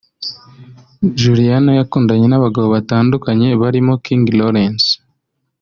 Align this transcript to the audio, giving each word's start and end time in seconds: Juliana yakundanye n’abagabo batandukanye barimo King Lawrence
Juliana 1.19 1.71
yakundanye 1.79 2.25
n’abagabo 2.29 2.67
batandukanye 2.75 3.47
barimo 3.61 3.93
King 4.05 4.23
Lawrence 4.39 4.89